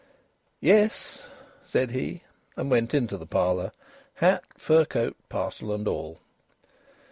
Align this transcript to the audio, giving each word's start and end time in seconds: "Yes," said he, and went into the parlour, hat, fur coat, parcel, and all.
"Yes," 0.61 1.27
said 1.63 1.91
he, 1.91 2.23
and 2.57 2.71
went 2.71 2.95
into 2.95 3.17
the 3.17 3.27
parlour, 3.27 3.71
hat, 4.15 4.43
fur 4.57 4.83
coat, 4.83 5.15
parcel, 5.29 5.71
and 5.71 5.87
all. 5.87 6.17